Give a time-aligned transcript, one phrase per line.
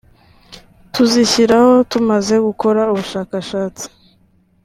[0.93, 3.85] tuzishyiraho tumaze gukora ubushakashatsi